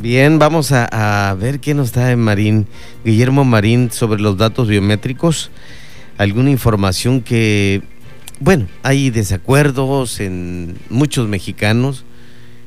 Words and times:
Bien, 0.00 0.38
vamos 0.38 0.72
a, 0.72 1.36
ver 1.38 1.60
qué 1.60 1.74
nos 1.74 1.92
trae 1.92 2.16
Marín, 2.16 2.66
Guillermo 3.04 3.44
Marín, 3.44 3.90
sobre 3.90 4.22
los 4.22 4.38
datos 4.38 4.66
biométricos. 4.66 5.50
Alguna 6.16 6.48
información 6.48 7.20
que, 7.20 7.82
bueno, 8.38 8.66
hay 8.82 9.10
desacuerdos 9.10 10.18
en 10.20 10.78
muchos 10.88 11.28
mexicanos 11.28 12.06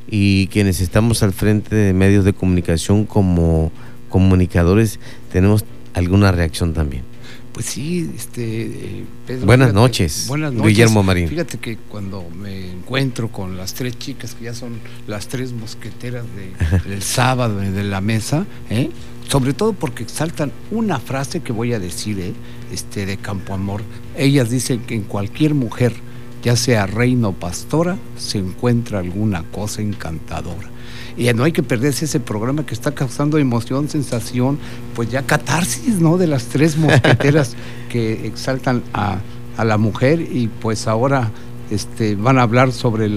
y 0.07 0.45
quienes 0.47 0.79
estamos 0.79 1.23
al 1.23 1.33
frente 1.33 1.75
de 1.75 1.93
medios 1.93 2.23
de 2.23 2.33
comunicación 2.33 3.05
como 3.05 3.71
comunicadores 4.09 4.99
tenemos 5.31 5.65
alguna 5.95 6.31
reacción 6.31 6.75
también. 6.75 7.12
Pues 7.53 7.67
sí, 7.67 8.11
este 8.15 9.05
Pedro, 9.27 9.45
buenas 9.45 9.73
noches. 9.73 10.25
Buenas 10.27 10.51
noches. 10.53 10.69
Guillermo 10.69 11.03
Marín. 11.03 11.29
Fíjate 11.29 11.59
que 11.59 11.77
cuando 11.77 12.27
me 12.35 12.71
encuentro 12.71 13.31
con 13.31 13.57
las 13.57 13.75
tres 13.75 13.97
chicas 13.99 14.33
que 14.33 14.45
ya 14.45 14.55
son 14.55 14.79
las 15.05 15.27
tres 15.27 15.53
mosqueteras 15.53 16.25
del 16.87 17.03
sábado 17.03 17.59
de 17.59 17.83
la 17.83 18.01
mesa, 18.01 18.47
¿eh? 18.71 18.89
sobre 19.27 19.53
todo 19.53 19.73
porque 19.73 20.01
exaltan 20.01 20.51
una 20.71 20.99
frase 20.99 21.41
que 21.41 21.51
voy 21.51 21.73
a 21.73 21.79
decir, 21.79 22.19
¿eh? 22.19 22.33
este 22.71 23.05
de 23.05 23.17
Campo 23.17 23.53
Amor. 23.53 23.83
Ellas 24.17 24.49
dicen 24.49 24.79
que 24.81 24.95
en 24.95 25.03
cualquier 25.03 25.53
mujer, 25.53 25.93
ya 26.43 26.55
sea 26.55 26.85
reina 26.85 27.29
o 27.29 27.31
pastora, 27.31 27.97
se 28.17 28.37
encuentra 28.37 28.99
alguna 28.99 29.43
cosa 29.43 29.81
encantadora. 29.81 30.69
Y 31.15 31.31
no 31.33 31.43
hay 31.43 31.51
que 31.51 31.63
perderse 31.63 32.05
ese 32.05 32.19
programa 32.19 32.65
que 32.65 32.73
está 32.73 32.93
causando 32.93 33.37
emoción, 33.37 33.87
sensación, 33.87 34.57
pues 34.95 35.09
ya 35.09 35.21
catarsis, 35.23 35.99
¿no? 35.99 36.17
De 36.17 36.27
las 36.27 36.45
tres 36.45 36.75
mosqueteras 36.75 37.55
que 37.89 38.25
exaltan 38.27 38.83
a, 38.93 39.19
la 39.63 39.77
mujer 39.77 40.19
y 40.19 40.47
pues 40.47 40.87
ahora 40.87 41.29
este, 41.69 42.15
van 42.15 42.39
a 42.39 42.41
hablar 42.41 42.71
sobre 42.71 43.07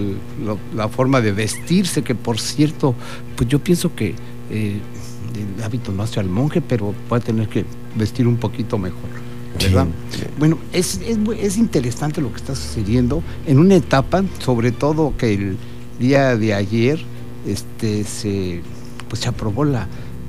la 0.75 0.89
forma 0.89 1.23
de 1.23 1.33
vestirse, 1.33 2.03
que 2.03 2.15
por 2.15 2.39
cierto, 2.39 2.95
pues 3.37 3.49
yo 3.49 3.59
pienso 3.59 3.95
que 3.95 4.15
eh, 4.51 4.79
el 5.57 5.65
hábito 5.65 5.93
no 5.93 6.03
hace 6.03 6.21
al 6.21 6.29
monje, 6.29 6.61
pero 6.61 6.95
va 7.11 7.17
a 7.17 7.21
tener 7.21 7.49
que 7.49 7.65
vestir 7.97 8.29
un 8.29 8.37
poquito 8.37 8.77
mejor. 8.77 9.26
¿Verdad? 9.59 9.87
Bueno, 10.39 10.59
es, 10.73 11.01
es, 11.07 11.19
es, 11.39 11.57
interesante 11.57 12.21
lo 12.21 12.31
que 12.31 12.37
está 12.37 12.55
sucediendo 12.55 13.23
en 13.47 13.59
una 13.59 13.77
etapa, 13.77 14.23
sobre 14.39 14.73
todo 14.73 15.15
que 15.17 15.35
el 15.35 15.57
día 15.99 16.37
de 16.37 16.55
ayer 16.55 17.01
este, 17.47 18.05
se, 18.05 18.61
pues 19.09 19.23
se 19.23 19.29
aprobó 19.29 19.65
la, 19.65 19.87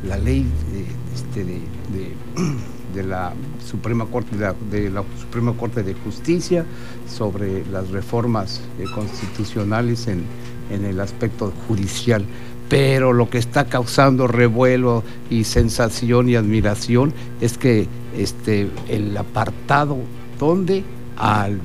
la 0.08 0.18
ley 0.18 0.46
de, 0.72 0.86
este, 1.16 1.44
de, 1.44 3.04
la 3.04 3.34
Suprema 3.70 4.06
Corte 4.06 4.36
de 4.72 4.90
la, 4.90 5.04
Suprema 5.20 5.54
Corte 5.54 5.84
de 5.84 5.94
Justicia 5.94 6.66
sobre 7.08 7.66
las 7.68 7.90
reformas 7.90 8.62
eh, 8.80 8.86
constitucionales 8.94 10.08
en, 10.08 10.24
en 10.72 10.84
el 10.86 11.00
aspecto 11.00 11.54
judicial 11.68 12.26
pero 12.70 13.14
lo 13.14 13.30
que 13.30 13.38
está 13.38 13.66
causando 13.66 14.28
revuelo 14.28 15.04
y 15.30 15.46
sensación 15.46 16.30
y 16.30 16.36
admiración 16.36 17.14
es 17.42 17.58
que 17.58 17.88
este, 18.18 18.70
el 18.90 19.16
apartado 19.16 19.98
donde 20.40 20.84
al 21.16 21.60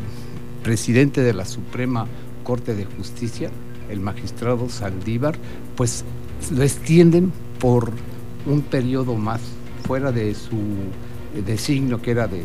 presidente 0.62 1.20
de 1.20 1.34
la 1.34 1.44
Suprema 1.44 2.06
Corte 2.44 2.74
de 2.74 2.84
Justicia 2.84 3.50
el 3.90 4.00
magistrado 4.00 4.68
Saldívar, 4.68 5.36
pues 5.76 6.04
lo 6.50 6.62
extienden 6.62 7.32
por 7.58 7.90
un 8.46 8.62
periodo 8.62 9.14
más, 9.16 9.40
fuera 9.86 10.12
de 10.12 10.34
su 10.34 10.58
designio 11.44 12.00
que 12.00 12.12
era 12.12 12.26
de 12.26 12.44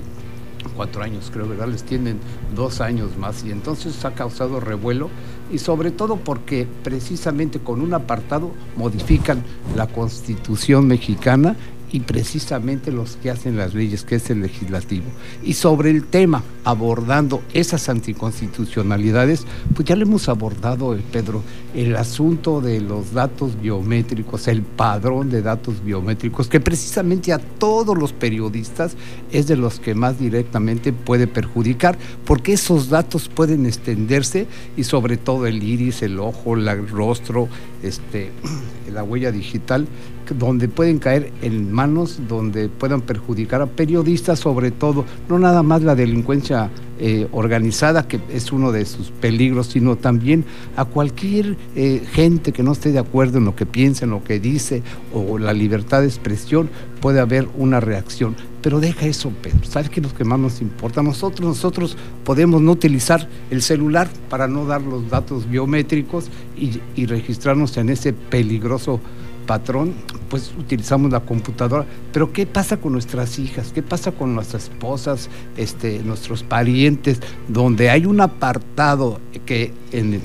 cuatro 0.75 1.03
años, 1.03 1.29
creo, 1.31 1.47
¿verdad? 1.47 1.67
Les 1.67 1.83
tienen 1.83 2.19
dos 2.55 2.81
años 2.81 3.17
más 3.17 3.43
y 3.45 3.51
entonces 3.51 4.03
ha 4.05 4.13
causado 4.13 4.59
revuelo 4.59 5.09
y 5.51 5.59
sobre 5.59 5.91
todo 5.91 6.17
porque 6.17 6.67
precisamente 6.83 7.59
con 7.59 7.81
un 7.81 7.93
apartado 7.93 8.51
modifican 8.75 9.43
la 9.75 9.87
constitución 9.87 10.87
mexicana 10.87 11.55
y 11.91 12.01
precisamente 12.01 12.91
los 12.91 13.15
que 13.17 13.29
hacen 13.31 13.57
las 13.57 13.73
leyes, 13.73 14.03
que 14.03 14.15
es 14.15 14.29
el 14.29 14.41
legislativo. 14.41 15.05
Y 15.43 15.53
sobre 15.53 15.89
el 15.89 16.03
tema, 16.03 16.43
abordando 16.63 17.41
esas 17.53 17.87
anticonstitucionalidades, 17.89 19.45
pues 19.73 19.87
ya 19.87 19.95
le 19.95 20.03
hemos 20.03 20.27
abordado, 20.27 20.95
eh, 20.95 21.01
Pedro, 21.11 21.43
el 21.73 21.95
asunto 21.95 22.59
de 22.59 22.81
los 22.81 23.13
datos 23.13 23.61
biométricos, 23.61 24.47
el 24.47 24.63
padrón 24.63 25.29
de 25.29 25.41
datos 25.41 25.83
biométricos, 25.83 26.47
que 26.47 26.59
precisamente 26.59 27.31
a 27.31 27.39
todos 27.39 27.97
los 27.97 28.13
periodistas 28.13 28.95
es 29.31 29.47
de 29.47 29.55
los 29.55 29.79
que 29.79 29.95
más 29.95 30.19
directamente 30.19 30.91
puede 30.91 31.27
perjudicar, 31.27 31.97
porque 32.25 32.53
esos 32.53 32.89
datos 32.89 33.29
pueden 33.29 33.65
extenderse 33.65 34.47
y 34.75 34.83
sobre 34.83 35.17
todo 35.17 35.47
el 35.47 35.63
iris, 35.63 36.01
el 36.01 36.19
ojo, 36.19 36.55
el 36.55 36.87
rostro, 36.89 37.47
este, 37.81 38.31
la 38.93 39.03
huella 39.03 39.31
digital, 39.31 39.87
donde 40.33 40.67
pueden 40.67 40.99
caer 40.99 41.31
en 41.41 41.71
manos, 41.71 42.19
donde 42.27 42.69
puedan 42.69 43.01
perjudicar 43.01 43.61
a 43.61 43.67
periodistas, 43.67 44.39
sobre 44.39 44.71
todo, 44.71 45.05
no 45.29 45.39
nada 45.39 45.63
más 45.63 45.83
la 45.83 45.95
delincuencia 45.95 46.69
eh, 46.99 47.27
organizada, 47.31 48.07
que 48.07 48.19
es 48.33 48.51
uno 48.51 48.71
de 48.71 48.83
sus 48.85 49.11
peligros, 49.11 49.67
sino 49.67 49.97
también 49.97 50.45
a 50.75 50.85
cualquier 50.85 51.55
eh, 51.75 52.01
gente 52.11 52.51
que 52.51 52.63
no 52.63 52.71
esté 52.71 52.91
de 52.91 52.97
acuerdo 52.97 53.37
en 53.37 53.45
lo 53.45 53.55
que 53.55 53.67
piensa, 53.67 54.05
en 54.05 54.11
lo 54.11 54.23
que 54.23 54.39
dice, 54.39 54.81
o 55.13 55.37
la 55.37 55.53
libertad 55.53 56.01
de 56.01 56.07
expresión, 56.07 56.69
puede 56.99 57.19
haber 57.19 57.47
una 57.55 57.79
reacción. 57.79 58.35
Pero 58.63 58.79
deja 58.79 59.05
eso, 59.05 59.31
Pedro. 59.43 59.63
¿Sabes 59.63 59.91
qué 59.91 59.99
es 59.99 60.07
lo 60.07 60.13
que 60.13 60.23
más 60.23 60.39
nos 60.39 60.59
importa? 60.59 61.03
Nosotros, 61.03 61.47
nosotros 61.47 61.95
podemos 62.23 62.61
no 62.61 62.71
utilizar 62.71 63.29
el 63.51 63.61
celular 63.61 64.09
para 64.29 64.47
no 64.47 64.65
dar 64.65 64.81
los 64.81 65.07
datos 65.09 65.47
biométricos 65.47 66.29
y, 66.57 66.81
y 66.95 67.05
registrarnos 67.05 67.77
en 67.77 67.89
ese 67.89 68.11
peligroso 68.13 68.99
patrón, 69.47 69.95
pues 70.29 70.53
utilizamos 70.59 71.11
la 71.11 71.21
computadora. 71.21 71.85
Pero 72.13 72.31
¿qué 72.31 72.45
pasa 72.45 72.77
con 72.77 72.93
nuestras 72.93 73.39
hijas? 73.39 73.71
¿Qué 73.73 73.81
pasa 73.81 74.11
con 74.11 74.35
nuestras 74.35 74.65
esposas, 74.65 75.29
este, 75.55 76.03
nuestros 76.03 76.43
parientes, 76.43 77.19
donde 77.47 77.89
hay 77.89 78.05
un 78.05 78.21
apartado 78.21 79.19
que, 79.47 79.73
en, 79.91 80.21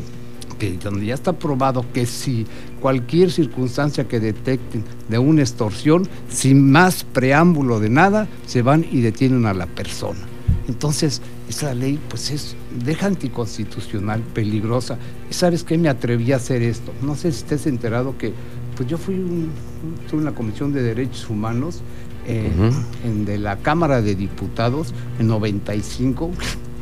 que 0.58 0.72
donde 0.76 1.06
ya 1.06 1.14
está 1.14 1.32
probado 1.32 1.86
que 1.94 2.04
si 2.04 2.46
cualquier 2.80 3.30
circunstancia 3.30 4.06
que 4.06 4.20
detecten 4.20 4.84
de 5.08 5.18
una 5.18 5.40
extorsión, 5.40 6.06
sin 6.28 6.70
más 6.70 7.04
preámbulo 7.04 7.80
de 7.80 7.88
nada, 7.88 8.28
se 8.46 8.60
van 8.60 8.84
y 8.90 9.00
detienen 9.00 9.46
a 9.46 9.54
la 9.54 9.66
persona. 9.66 10.20
Entonces, 10.68 11.22
esa 11.48 11.74
ley 11.74 11.98
pues 12.08 12.30
es, 12.30 12.56
deja 12.84 13.06
anticonstitucional, 13.06 14.20
peligrosa. 14.20 14.98
¿Y 15.30 15.34
sabes 15.34 15.64
qué? 15.64 15.76
Me 15.76 15.88
atreví 15.88 16.32
a 16.32 16.36
hacer 16.36 16.62
esto. 16.62 16.92
No 17.02 17.14
sé 17.14 17.32
si 17.32 17.38
estés 17.38 17.66
enterado 17.66 18.16
que 18.16 18.32
pues 18.76 18.88
yo 18.88 18.98
fui 18.98 19.14
un, 19.14 19.50
estuve 20.02 20.20
en 20.20 20.24
la 20.24 20.32
Comisión 20.32 20.72
de 20.72 20.82
Derechos 20.82 21.28
Humanos 21.28 21.82
eh, 22.26 22.50
en, 23.04 23.24
de 23.24 23.38
la 23.38 23.58
Cámara 23.58 24.00
de 24.00 24.14
Diputados 24.14 24.94
en 25.18 25.26
95, 25.26 26.30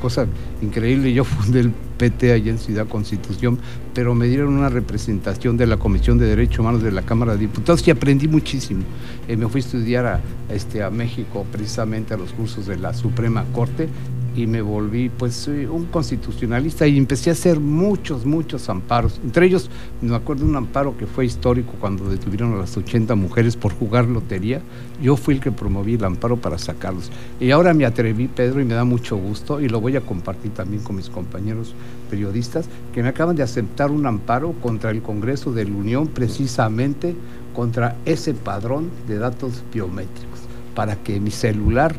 cosa 0.00 0.26
increíble, 0.62 1.12
yo 1.12 1.24
fundé 1.24 1.60
el 1.60 1.72
PT 1.98 2.32
allá 2.32 2.50
en 2.50 2.58
Ciudad 2.58 2.86
Constitución, 2.86 3.58
pero 3.94 4.14
me 4.14 4.26
dieron 4.26 4.56
una 4.56 4.68
representación 4.68 5.56
de 5.56 5.66
la 5.66 5.76
Comisión 5.76 6.18
de 6.18 6.26
Derechos 6.26 6.60
Humanos 6.60 6.82
de 6.82 6.92
la 6.92 7.02
Cámara 7.02 7.32
de 7.32 7.38
Diputados 7.38 7.86
y 7.86 7.90
aprendí 7.90 8.28
muchísimo. 8.28 8.82
Eh, 9.28 9.36
me 9.36 9.48
fui 9.48 9.60
a 9.60 9.64
estudiar 9.64 10.06
a, 10.06 10.20
este, 10.50 10.82
a 10.82 10.90
México 10.90 11.46
precisamente 11.50 12.14
a 12.14 12.16
los 12.16 12.32
cursos 12.32 12.66
de 12.66 12.78
la 12.78 12.94
Suprema 12.94 13.44
Corte 13.52 13.88
y 14.36 14.46
me 14.46 14.62
volví 14.62 15.08
pues 15.08 15.48
un 15.48 15.86
constitucionalista 15.86 16.86
y 16.86 16.96
empecé 16.96 17.30
a 17.30 17.32
hacer 17.32 17.58
muchos, 17.58 18.24
muchos 18.24 18.68
amparos. 18.68 19.20
Entre 19.24 19.46
ellos 19.46 19.70
me 20.00 20.14
acuerdo 20.14 20.44
un 20.44 20.56
amparo 20.56 20.96
que 20.96 21.06
fue 21.06 21.26
histórico 21.26 21.72
cuando 21.80 22.08
detuvieron 22.08 22.54
a 22.54 22.58
las 22.58 22.76
80 22.76 23.14
mujeres 23.14 23.56
por 23.56 23.72
jugar 23.72 24.06
lotería. 24.06 24.62
Yo 25.02 25.16
fui 25.16 25.34
el 25.34 25.40
que 25.40 25.50
promoví 25.50 25.94
el 25.94 26.04
amparo 26.04 26.36
para 26.36 26.58
sacarlos. 26.58 27.10
Y 27.40 27.50
ahora 27.50 27.74
me 27.74 27.86
atreví, 27.86 28.28
Pedro, 28.28 28.60
y 28.60 28.64
me 28.64 28.74
da 28.74 28.84
mucho 28.84 29.16
gusto 29.16 29.60
y 29.60 29.68
lo 29.68 29.80
voy 29.80 29.96
a 29.96 30.00
compartir 30.00 30.52
también 30.52 30.82
con 30.82 30.96
mis 30.96 31.08
compañeros 31.08 31.74
periodistas, 32.08 32.68
que 32.92 33.02
me 33.02 33.08
acaban 33.08 33.36
de 33.36 33.42
aceptar 33.42 33.90
un 33.90 34.06
amparo 34.06 34.52
contra 34.60 34.90
el 34.90 35.02
Congreso 35.02 35.52
de 35.52 35.64
la 35.64 35.74
Unión 35.74 36.08
precisamente 36.08 37.14
contra 37.54 37.96
ese 38.04 38.34
padrón 38.34 38.90
de 39.08 39.18
datos 39.18 39.62
biométricos, 39.72 40.40
para 40.74 40.96
que 40.96 41.20
mi 41.20 41.30
celular 41.30 41.94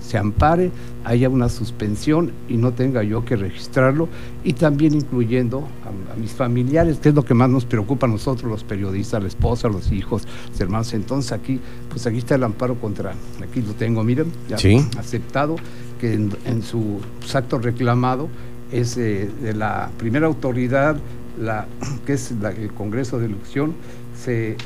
se 0.00 0.18
ampare, 0.18 0.70
haya 1.04 1.28
una 1.28 1.48
suspensión 1.48 2.32
y 2.48 2.56
no 2.56 2.72
tenga 2.72 3.02
yo 3.02 3.24
que 3.24 3.36
registrarlo, 3.36 4.08
y 4.44 4.52
también 4.54 4.94
incluyendo 4.94 5.66
a, 5.84 6.16
mis 6.18 6.32
familiares, 6.32 6.98
que 6.98 7.10
es 7.10 7.14
lo 7.14 7.24
que 7.24 7.34
más 7.34 7.48
nos 7.48 7.64
preocupa 7.64 8.06
a 8.06 8.10
nosotros 8.10 8.50
los 8.50 8.64
periodistas, 8.64 9.22
la 9.22 9.28
esposa, 9.28 9.68
los 9.68 9.92
hijos, 9.92 10.26
los 10.50 10.60
hermanos. 10.60 10.92
Entonces 10.94 11.32
aquí, 11.32 11.60
pues 11.88 12.06
aquí 12.06 12.18
está 12.18 12.34
el 12.34 12.44
amparo 12.44 12.74
contra, 12.76 13.14
aquí 13.42 13.62
lo 13.62 13.72
tengo, 13.74 14.02
miren, 14.02 14.32
ya 14.48 14.56
aceptado, 14.98 15.56
que 16.00 16.14
en, 16.14 16.62
su 16.62 17.00
acto 17.34 17.58
reclamado 17.58 18.28
es 18.72 18.96
de 18.96 19.54
la 19.54 19.90
primera 19.96 20.26
autoridad, 20.26 20.96
la, 21.40 21.66
que 22.06 22.14
es 22.14 22.30
el 22.30 22.72
Congreso 22.72 23.18
de 23.18 23.26
Elección, 23.26 23.74
se 24.22 24.56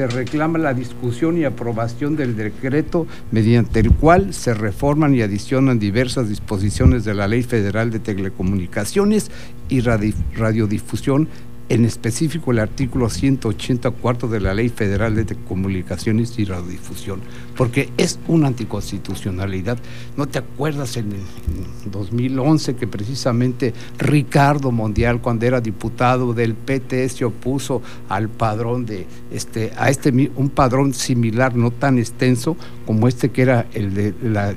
se 0.00 0.06
reclama 0.06 0.58
la 0.58 0.72
discusión 0.72 1.36
y 1.36 1.44
aprobación 1.44 2.16
del 2.16 2.34
decreto 2.34 3.06
mediante 3.32 3.80
el 3.80 3.92
cual 3.92 4.32
se 4.32 4.54
reforman 4.54 5.14
y 5.14 5.20
adicionan 5.20 5.78
diversas 5.78 6.30
disposiciones 6.30 7.04
de 7.04 7.12
la 7.12 7.28
Ley 7.28 7.42
Federal 7.42 7.90
de 7.90 7.98
Telecomunicaciones 7.98 9.30
y 9.68 9.82
Radiodifusión 9.82 11.28
en 11.70 11.84
específico 11.84 12.50
el 12.50 12.58
artículo 12.58 13.08
184 13.08 14.28
de 14.28 14.40
la 14.40 14.52
Ley 14.54 14.68
Federal 14.68 15.14
de 15.14 15.36
Comunicaciones 15.36 16.36
y 16.36 16.44
Radiodifusión, 16.44 17.20
porque 17.56 17.88
es 17.96 18.18
una 18.26 18.48
anticonstitucionalidad. 18.48 19.78
¿No 20.16 20.26
te 20.26 20.40
acuerdas 20.40 20.96
en, 20.96 21.12
en 21.12 21.90
2011 21.92 22.74
que 22.74 22.88
precisamente 22.88 23.72
Ricardo 23.98 24.72
Mondial, 24.72 25.20
cuando 25.20 25.46
era 25.46 25.60
diputado 25.60 26.34
del 26.34 26.54
PT, 26.54 27.08
se 27.08 27.24
opuso 27.24 27.82
al 28.08 28.28
padrón 28.28 28.84
de 28.84 29.06
este, 29.30 29.72
a 29.78 29.90
este 29.90 30.10
un 30.10 30.50
padrón 30.50 30.92
similar, 30.92 31.54
no 31.54 31.70
tan 31.70 32.00
extenso 32.00 32.56
como 32.84 33.06
este 33.06 33.30
que 33.30 33.42
era 33.42 33.68
el 33.74 33.94
de 33.94 34.14
la, 34.24 34.52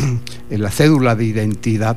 la 0.50 0.70
cédula 0.72 1.14
de 1.14 1.26
identidad, 1.26 1.96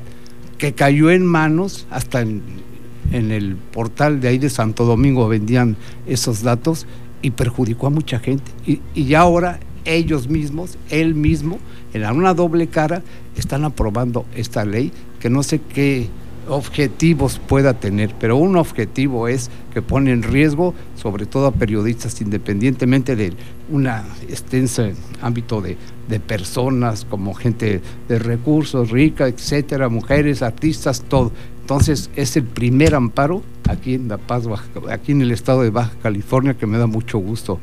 que 0.59 0.73
cayó 0.73 1.09
en 1.09 1.25
manos 1.25 1.87
hasta 1.89 2.21
en 2.21 2.68
en 3.11 3.31
el 3.31 3.55
portal 3.55 4.21
de 4.21 4.27
ahí 4.27 4.37
de 4.37 4.49
Santo 4.49 4.85
Domingo 4.85 5.27
vendían 5.27 5.75
esos 6.07 6.41
datos 6.41 6.85
y 7.21 7.31
perjudicó 7.31 7.87
a 7.87 7.89
mucha 7.89 8.19
gente. 8.19 8.51
Y, 8.65 8.81
y 8.95 9.13
ahora 9.13 9.59
ellos 9.85 10.27
mismos, 10.27 10.77
él 10.89 11.15
mismo, 11.15 11.59
en 11.93 12.05
una 12.05 12.33
doble 12.33 12.67
cara, 12.67 13.01
están 13.35 13.63
aprobando 13.65 14.25
esta 14.35 14.65
ley 14.65 14.91
que 15.19 15.29
no 15.29 15.43
sé 15.43 15.59
qué 15.59 16.07
objetivos 16.49 17.39
pueda 17.39 17.73
tener, 17.75 18.13
pero 18.19 18.37
un 18.37 18.57
objetivo 18.57 19.27
es 19.27 19.49
que 19.73 19.81
pone 19.81 20.11
en 20.11 20.23
riesgo 20.23 20.73
sobre 20.95 21.25
todo 21.25 21.47
a 21.47 21.51
periodistas 21.51 22.19
independientemente 22.21 23.15
de 23.15 23.33
un 23.69 23.87
extenso 23.87 24.89
ámbito 25.21 25.61
de, 25.61 25.77
de, 26.07 26.19
personas 26.19 27.05
como 27.05 27.33
gente 27.33 27.81
de 28.07 28.19
recursos, 28.19 28.89
rica, 28.89 29.27
etcétera, 29.27 29.89
mujeres, 29.89 30.41
artistas, 30.41 31.03
todo. 31.07 31.31
Entonces 31.61 32.09
es 32.15 32.35
el 32.35 32.45
primer 32.45 32.95
amparo 32.95 33.43
aquí 33.69 33.93
en 33.93 34.07
La 34.07 34.17
Paz, 34.17 34.45
aquí 34.89 35.11
en 35.11 35.21
el 35.21 35.31
estado 35.31 35.61
de 35.61 35.69
Baja 35.69 35.93
California, 36.01 36.55
que 36.55 36.65
me 36.65 36.77
da 36.77 36.87
mucho 36.87 37.19
gusto 37.19 37.59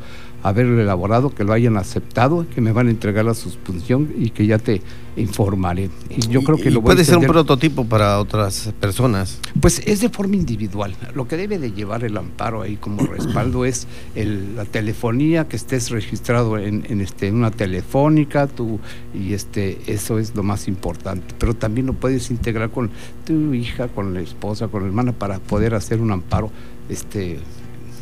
haberlo 0.49 0.81
elaborado, 0.81 1.31
que 1.31 1.43
lo 1.43 1.53
hayan 1.53 1.77
aceptado, 1.77 2.47
que 2.55 2.61
me 2.61 2.71
van 2.71 2.87
a 2.87 2.91
entregar 2.91 3.25
la 3.25 3.35
suspensión 3.35 4.15
y 4.17 4.31
que 4.31 4.47
ya 4.47 4.59
te 4.59 4.81
informaré. 5.17 5.91
Y 6.09 6.29
yo 6.29 6.43
creo 6.43 6.57
que 6.57 6.71
lo 6.71 6.83
puede 6.83 7.05
ser 7.05 7.19
un 7.19 7.27
prototipo 7.27 7.85
para 7.85 8.21
otras 8.21 8.73
personas. 8.79 9.41
Pues 9.61 9.83
es 9.85 10.01
de 10.01 10.09
forma 10.09 10.37
individual. 10.37 10.95
Lo 11.15 11.27
que 11.27 11.37
debe 11.37 11.59
de 11.59 11.73
llevar 11.73 12.05
el 12.05 12.17
amparo 12.17 12.63
ahí 12.63 12.77
como 12.77 13.05
respaldo 13.07 13.65
es 13.65 13.89
la 14.15 14.65
telefonía, 14.65 15.49
que 15.49 15.57
estés 15.57 15.91
registrado 15.91 16.59
en, 16.59 17.01
este, 17.01 17.33
una 17.33 17.51
telefónica, 17.51 18.47
tú, 18.47 18.79
y 19.13 19.33
este, 19.33 19.79
eso 19.89 20.21
es 20.21 20.37
lo 20.37 20.45
más 20.45 20.69
importante. 20.69 21.35
Pero 21.39 21.55
también 21.55 21.89
lo 21.89 21.95
puedes 21.95 22.31
integrar 22.31 22.71
con 22.71 22.91
tu 23.25 23.53
hija, 23.53 23.89
con 23.89 24.15
la 24.15 24.21
esposa, 24.21 24.69
con 24.69 24.83
la 24.83 24.89
hermana, 24.89 25.11
para 25.11 25.41
poder 25.41 25.75
hacer 25.75 26.01
un 26.01 26.13
amparo 26.13 26.53
este, 26.89 27.41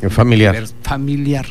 familiar. 0.09 0.55
familiar 0.83 1.47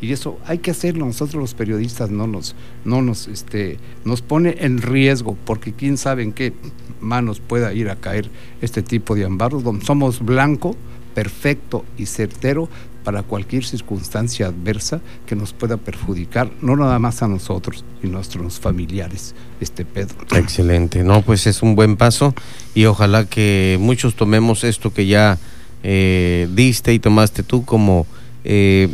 y 0.00 0.12
eso 0.12 0.38
hay 0.46 0.58
que 0.58 0.70
hacerlo 0.70 1.06
nosotros 1.06 1.40
los 1.40 1.54
periodistas 1.54 2.10
no 2.10 2.26
nos 2.26 2.54
no 2.84 3.02
nos 3.02 3.28
este 3.28 3.78
nos 4.04 4.22
pone 4.22 4.56
en 4.60 4.80
riesgo 4.80 5.36
porque 5.44 5.72
quién 5.72 5.96
sabe 5.96 6.22
en 6.22 6.32
qué 6.32 6.52
manos 7.00 7.40
pueda 7.40 7.72
ir 7.72 7.88
a 7.90 7.96
caer 7.96 8.30
este 8.60 8.82
tipo 8.82 9.14
de 9.14 9.24
ambaros 9.24 9.62
donde 9.62 9.84
somos 9.84 10.24
blanco 10.24 10.76
perfecto 11.14 11.84
y 11.98 12.06
certero 12.06 12.68
para 13.04 13.22
cualquier 13.22 13.64
circunstancia 13.64 14.46
adversa 14.46 15.00
que 15.26 15.34
nos 15.34 15.52
pueda 15.52 15.76
perjudicar, 15.76 16.50
no 16.60 16.76
nada 16.76 16.98
más 16.98 17.22
a 17.22 17.28
nosotros 17.28 17.84
y 18.02 18.08
nuestros 18.08 18.60
familiares, 18.60 19.34
este 19.60 19.84
Pedro. 19.84 20.16
Excelente, 20.36 21.02
no, 21.02 21.22
pues 21.22 21.46
es 21.46 21.62
un 21.62 21.74
buen 21.74 21.96
paso 21.96 22.34
y 22.74 22.84
ojalá 22.84 23.24
que 23.24 23.78
muchos 23.80 24.14
tomemos 24.14 24.64
esto 24.64 24.92
que 24.92 25.06
ya 25.06 25.38
eh, 25.82 26.48
diste 26.54 26.92
y 26.92 26.98
tomaste 26.98 27.42
tú 27.42 27.64
como 27.64 28.06
eh, 28.44 28.88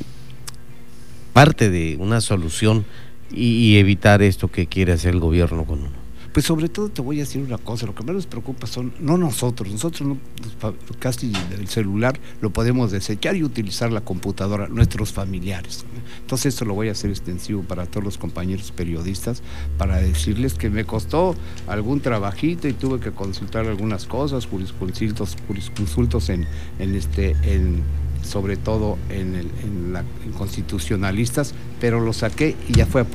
parte 1.36 1.68
de 1.68 1.98
una 2.00 2.22
solución 2.22 2.86
y, 3.30 3.76
evitar 3.76 4.22
esto 4.22 4.48
que 4.48 4.66
quiere 4.66 4.94
hacer 4.94 5.12
el 5.12 5.20
gobierno 5.20 5.66
con 5.66 5.80
uno. 5.80 6.06
Pues 6.32 6.46
sobre 6.46 6.70
todo 6.70 6.88
te 6.88 7.02
voy 7.02 7.18
a 7.18 7.24
decir 7.24 7.42
una 7.42 7.58
cosa, 7.58 7.84
lo 7.84 7.94
que 7.94 8.02
más 8.04 8.14
nos 8.14 8.26
preocupa 8.26 8.66
son, 8.66 8.94
no 9.00 9.18
nosotros, 9.18 9.70
nosotros 9.70 10.08
no, 10.08 10.18
casi 10.98 11.34
el 11.58 11.68
celular 11.68 12.18
lo 12.40 12.48
podemos 12.48 12.90
desechar 12.90 13.36
y 13.36 13.42
utilizar 13.42 13.92
la 13.92 14.00
computadora, 14.00 14.68
nuestros 14.68 15.12
familiares. 15.12 15.84
Entonces 16.22 16.54
esto 16.54 16.64
lo 16.64 16.72
voy 16.72 16.88
a 16.88 16.92
hacer 16.92 17.10
extensivo 17.10 17.62
para 17.64 17.84
todos 17.84 18.04
los 18.04 18.16
compañeros 18.16 18.72
periodistas, 18.72 19.42
para 19.76 19.98
decirles 19.98 20.54
que 20.54 20.70
me 20.70 20.86
costó 20.86 21.34
algún 21.66 22.00
trabajito 22.00 22.66
y 22.66 22.72
tuve 22.72 22.98
que 22.98 23.10
consultar 23.10 23.66
algunas 23.66 24.06
cosas, 24.06 24.46
jurisconsultos, 24.46 25.36
jurisconsultos 25.46 26.30
en, 26.30 26.46
en, 26.78 26.94
este, 26.94 27.32
en 27.42 27.82
sobre 28.22 28.56
todo 28.56 28.98
en, 29.10 29.34
el, 29.34 29.50
en, 29.62 29.92
la, 29.92 30.04
constitucionalistas, 30.36 31.54
pero 31.80 32.00
lo 32.00 32.12
saqué 32.12 32.56
y 32.68 32.74
ya 32.74 32.86
fue 32.86 33.00